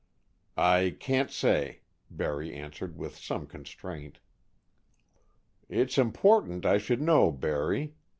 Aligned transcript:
"I 0.57 0.97
can't 0.99 1.29
say," 1.29 1.81
Barry 2.09 2.51
answered, 2.55 2.97
with 2.97 3.17
some 3.17 3.45
constraint. 3.45 4.17
"It's 5.69 5.95
important 5.99 6.65
I 6.65 6.79
should 6.79 7.03
know, 7.03 7.31
Barry. 7.31 7.93